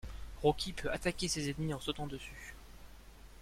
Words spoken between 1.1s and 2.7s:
ses ennemis en sautant dessus.